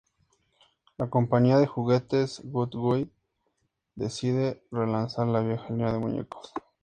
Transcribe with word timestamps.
La 0.97 1.11
compañía 1.11 1.59
de 1.59 1.67
juguetes 1.67 2.41
Good 2.45 2.71
Guy 2.73 3.11
decide 3.93 4.63
re-lanzar 4.71 5.27
la 5.27 5.41
vieja 5.41 5.69
línea 5.69 5.93
de 5.93 5.99
muñecos. 5.99 6.53